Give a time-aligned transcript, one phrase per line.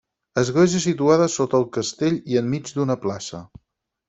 [0.41, 3.45] Església situada sota el castell i enmig d'una plaça.